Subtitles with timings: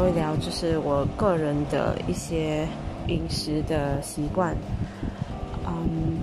[0.00, 2.66] 聊一聊，就是我个人的一些
[3.08, 4.56] 饮食的习惯。
[5.66, 6.16] 嗯，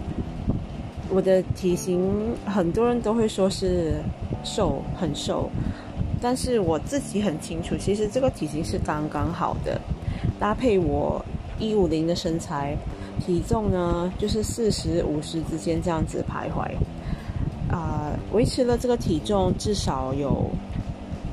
[1.10, 4.02] 我的体型很多人都会说是
[4.44, 5.48] 瘦，很瘦，
[6.20, 9.80] 但是我自己很清楚，其实这个体型是刚刚好的，
[10.40, 11.24] 搭配我
[11.60, 12.76] 一五零的身材，
[13.24, 16.68] 体重呢就是四十五十之间这样子徘徊。
[17.72, 20.50] 啊，维持了这个体重至少有。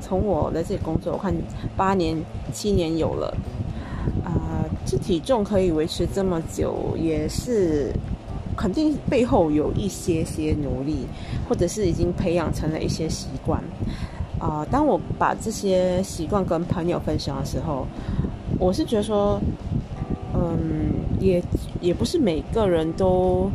[0.05, 1.33] 从我在这里工作，我看
[1.75, 2.15] 八年、
[2.53, 3.35] 七年有了，
[4.23, 7.91] 啊，这体重可以维持这么久，也是
[8.55, 11.07] 肯定背后有一些些努力，
[11.49, 13.59] 或者是已经培养成了一些习惯。
[14.37, 17.87] 啊，当我把这些习惯跟朋友分享的时候，
[18.59, 19.41] 我是觉得说，
[20.35, 21.41] 嗯，也
[21.81, 23.49] 也不是每个人都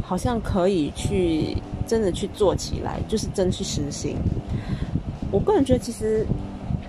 [0.00, 1.56] 好像可以去
[1.88, 4.16] 真的去做起来，就是真去实行。
[5.32, 6.24] 我个人觉得，其实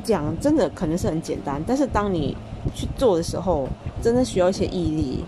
[0.03, 2.35] 讲真的可能是很简单，但是当你
[2.75, 3.67] 去做的时候，
[4.01, 5.23] 真的需要一些毅力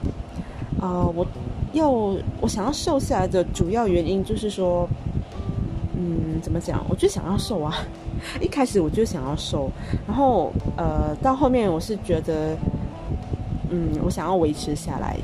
[0.82, 1.08] 啊！
[1.16, 1.26] 我
[1.72, 4.88] 要我想要瘦下来的主要原因就是说，
[5.98, 6.86] 嗯，怎么讲？
[6.90, 7.74] 我就想要瘦啊！
[8.42, 9.72] 一开始我就想要瘦，
[10.06, 12.56] 然后呃，到后面我是觉得，
[13.70, 15.18] 嗯，我想要维持下来。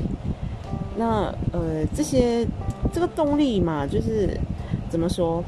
[0.96, 2.46] 那呃，这些
[2.92, 4.38] 这个动力嘛，就是
[4.88, 5.42] 怎么说？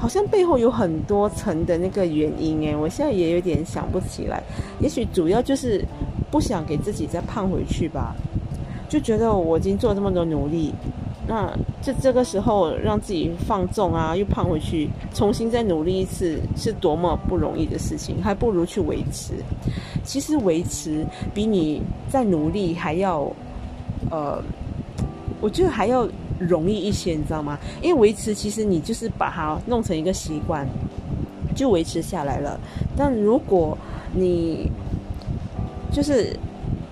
[0.00, 4.42] 好像背后有很多层的那个原因诶，我现在也有点想不起来。
[4.80, 5.84] 也许主要就是
[6.30, 8.16] 不想给自己再胖回去吧，
[8.88, 10.72] 就觉得我已经做这么多努力，
[11.28, 19.34] 那就这个时候让自己放纵啊，又胖回去，重新再努力一次，是多么不容易的事情，还不如去维持。
[20.02, 23.30] 其实维持比你再努力还要，
[24.10, 24.42] 呃，
[25.42, 26.08] 我觉得还要。
[26.40, 27.58] 容易一些，你知道吗？
[27.82, 30.66] 因为维持其实你就是把它弄成一个习惯，
[31.54, 32.58] 就维持下来了。
[32.96, 33.76] 但如果
[34.14, 34.70] 你
[35.92, 36.34] 就是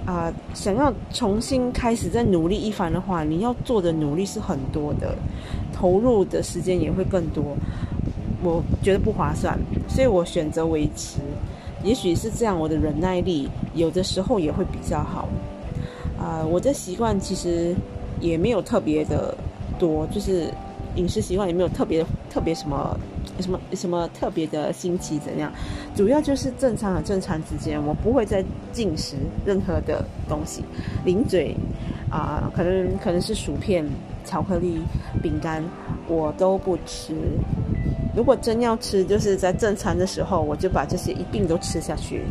[0.04, 5.16] 啊想要重新开始再努力一番的话，你要做的努力是很多的，
[5.72, 7.56] 投入的时间也会更多。
[8.42, 11.20] 我觉得不划算，所以我选择维持。
[11.82, 15.26] 也许是这样，我的忍耐力有的时候也会比较好。
[16.18, 17.74] 啊，我的习惯其实。
[18.20, 19.36] 也没有特别的
[19.78, 20.52] 多，就是
[20.96, 22.98] 饮食习惯也没有特别特别什么
[23.40, 25.52] 什么什么特别的新奇怎样，
[25.94, 30.62] 主要就是正常和正常之间，我不会再进食任何的东西，
[31.04, 31.54] 零嘴
[32.10, 33.86] 啊，可能可能是薯片、
[34.24, 34.80] 巧克力、
[35.22, 35.62] 饼干，
[36.08, 37.14] 我都不吃。
[38.16, 42.22] 如果真要吃，就是在正餐的时候，我就把这些一并都吃下去。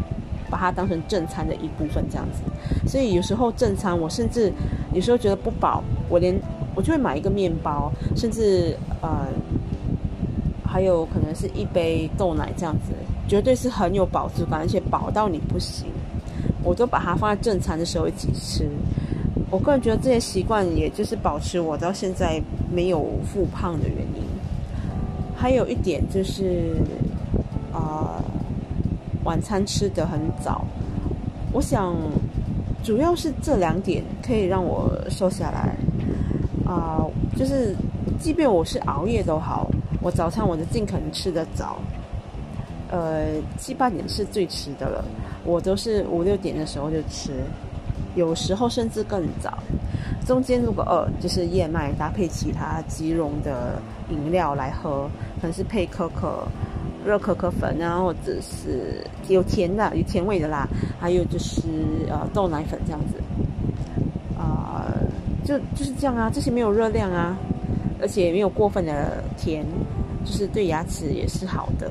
[0.49, 2.89] 把它当成正餐的一部分，这样子。
[2.89, 4.49] 所以有时候正餐，我甚至
[4.97, 6.35] 有时候觉得不饱，我连
[6.73, 9.27] 我就会买一个面包，甚至呃，
[10.65, 12.93] 还有可能是一杯豆奶这样子，
[13.27, 15.85] 绝对是很有饱足感，而且饱到你不行。
[16.63, 18.67] 我都把它放在正餐的时候一起吃。
[19.51, 22.41] 我个人觉得这些习惯，也就是保持我到现在
[22.73, 24.23] 没有复胖的原因。
[25.35, 26.75] 还有一点就是
[27.71, 28.19] 啊。
[29.23, 30.65] 晚餐吃得很早，
[31.51, 31.93] 我想
[32.83, 35.75] 主要是这两点可以让我瘦下来
[36.65, 37.05] 啊，
[37.35, 37.75] 就是
[38.19, 39.69] 即便我是熬夜都好，
[40.01, 41.77] 我早餐我就尽可能吃得早，
[42.89, 43.25] 呃
[43.57, 45.03] 七八点是最迟的了，
[45.43, 47.33] 我都是五六点的时候就吃，
[48.15, 49.57] 有时候甚至更早，
[50.25, 55.09] 中间如果饿就是燕麦搭配其他即溶的饮料来喝，
[55.41, 56.47] 可能是配可可。
[57.07, 60.67] 热可可粉啊，或者是有甜的、有甜味的啦，
[60.99, 61.61] 还有就是
[62.09, 63.15] 呃豆奶粉这样子，
[64.37, 64.83] 啊，
[65.45, 67.37] 就就是这样啊，这些没有热量啊，
[68.01, 69.65] 而且没有过分的甜，
[70.25, 71.89] 就是对牙齿也是好的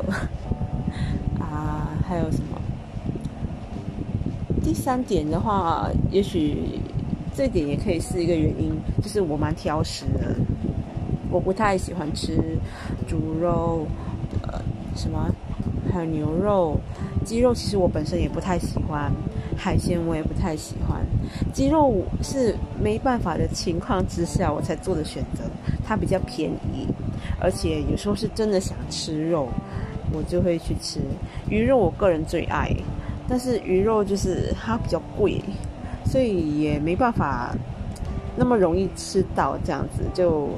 [1.40, 1.88] 啊。
[2.06, 2.60] 还有什么？
[4.62, 6.78] 第三点的话，也许
[7.34, 8.70] 这点也可以是一个原因，
[9.02, 10.36] 就是我蛮挑食的，
[11.30, 12.36] 我不太喜欢吃
[13.08, 13.86] 猪肉。
[14.96, 15.30] 什么？
[15.92, 16.76] 还有牛肉、
[17.24, 19.12] 鸡肉，其实我本身也不太喜欢。
[19.56, 21.00] 海鲜我也不太喜欢。
[21.52, 25.44] 鸡肉是没办法的情况之下我才做的选择，
[25.86, 26.86] 它比较便宜，
[27.40, 29.48] 而且有时候是真的想吃肉，
[30.12, 31.00] 我就会去吃。
[31.48, 32.70] 鱼肉我个人最爱，
[33.26, 35.40] 但是鱼肉就是它比较贵，
[36.04, 37.56] 所以也没办法
[38.36, 40.02] 那么容易吃到这样子。
[40.12, 40.50] 就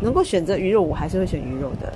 [0.00, 1.92] 能够选择鱼肉，我还是会选鱼肉的。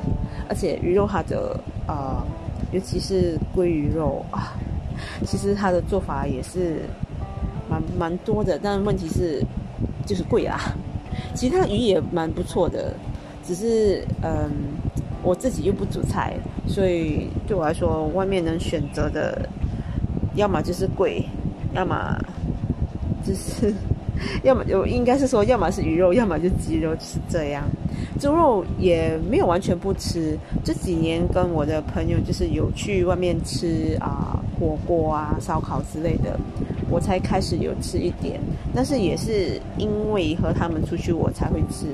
[0.48, 2.24] 而且鱼肉它的啊，
[2.72, 4.54] 尤其是鲑鱼肉啊，
[5.24, 6.82] 其实它的做法也是
[7.68, 9.44] 蛮蛮多的，但问题是
[10.06, 10.58] 就是贵啊。
[11.34, 12.94] 其他鱼也蛮不错的，
[13.44, 14.50] 只是嗯，
[15.22, 16.36] 我自己又不煮菜，
[16.66, 19.48] 所以对我来说，外面能选择的
[20.34, 21.24] 要么就是贵，
[21.74, 22.18] 要么
[23.24, 23.74] 就是。
[24.44, 27.64] 要么有应该是说，要么是鱼肉，要么就鸡肉，是这样。
[28.18, 30.36] 猪肉也没有完全不吃。
[30.64, 36.38] 这几年跟我的朋友就是有去外面吃啊火锅啊烧烤之类的，
[36.90, 38.40] 我才开始有吃一点。
[38.74, 41.86] 但是也是因为和他们出去，我才会吃。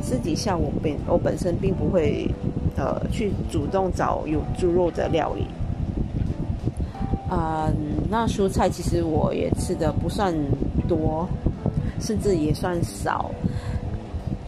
[0.00, 2.28] 私底下我本我本身并不会
[2.76, 5.46] 呃去主动找有猪肉的料理。
[7.30, 7.74] 嗯，
[8.08, 10.32] 那蔬菜其实我也吃的不算
[10.86, 11.28] 多。
[12.00, 13.30] 甚至也算少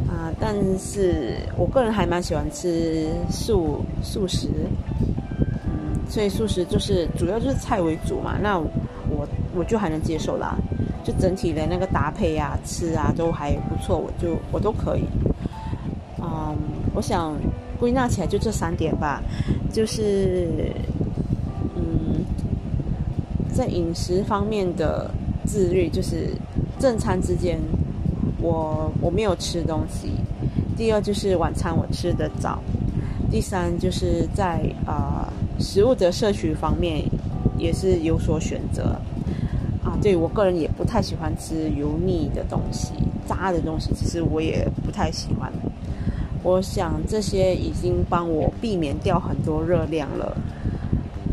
[0.08, 4.48] 啊，但是我个人还蛮喜欢吃素素食，
[5.64, 10.56] 嗯，所以素食就是主要就是菜为主嘛，那我我就还能接受啦，
[11.02, 15.04] 就整体的那个搭配啊，吃啊都还不错，我就我都可以。
[16.20, 16.56] 嗯，
[16.94, 17.34] 我想
[17.78, 19.22] 归纳起来就这三点吧，
[19.72, 20.72] 就是
[21.74, 22.24] 嗯，
[23.52, 25.10] 在饮食方面的
[25.44, 26.30] 自律就是。
[26.78, 27.58] 正餐之间，
[28.40, 30.10] 我我没有吃东西。
[30.76, 32.58] 第二就是晚餐我吃得早。
[33.30, 37.02] 第三就是在啊食物的摄取方面
[37.58, 38.96] 也是有所选择。
[39.82, 42.92] 啊，对我个人也不太喜欢吃油腻的东西、
[43.26, 45.50] 炸的东西，其实我也不太喜欢。
[46.42, 50.36] 我想这些已经帮我避免掉很多热量了。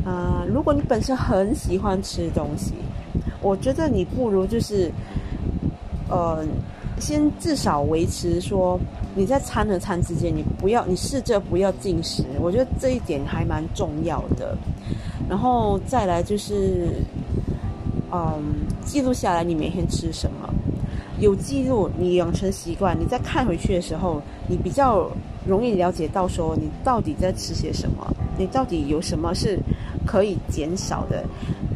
[0.05, 2.73] 啊，如果你本身很喜欢吃东西，
[3.41, 4.89] 我觉得你不如就是。
[6.09, 6.45] 呃，
[6.99, 8.79] 先至少维持说
[9.15, 14.55] 你在餐和餐之间，你不要，你试着不要进食，我觉得这一点还蛮重要的。
[15.29, 16.89] 然后再来就是，
[18.11, 18.43] 嗯，
[18.85, 20.53] 记录下来你每天吃什么，
[21.19, 25.09] 有记录，你养成习惯，你再看回去的时候，你比较
[25.47, 28.05] 容易了解到说你到底在吃些什么，
[28.37, 29.57] 你到底有什么是
[30.05, 31.23] 可以减少的。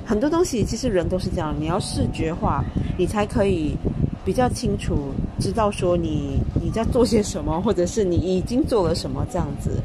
[0.06, 2.64] 很多东西其实人都是这样，你要视觉化，
[2.98, 3.76] 你才可以。
[4.28, 9.82] 比较清楚知道说你你在做些什么，或者是你已经做了什么这样子。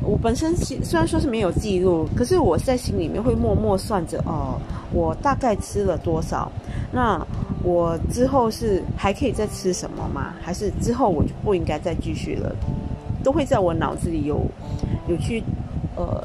[0.00, 4.60] 我本身虽然说是没有记录，可是我在心里面会默默算着哦，
[4.92, 6.52] 我大概吃了多少。
[6.92, 7.20] 那
[7.64, 10.34] 我之后是还可以再吃什么吗？
[10.40, 12.54] 还是之后我就不应该再继续了？
[13.24, 14.40] 都会在我脑子里有
[15.08, 15.42] 有去
[15.96, 16.22] 呃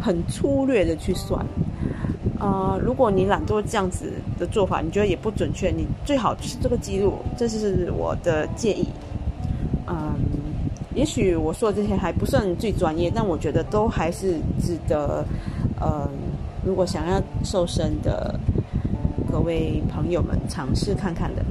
[0.00, 1.44] 很粗略的去算。
[2.38, 8.88] 啊，如果你懒惰这样子的做法，你觉得也不准确，你最好是这个记录，这是我的建议。
[9.86, 10.14] 嗯，
[10.94, 15.24] 也许我说的这些还不算最专业，但我觉得都还是值得。
[15.80, 16.08] 嗯，
[16.64, 18.38] 如果想要瘦身的
[19.30, 21.42] 各位朋友们尝试看看的。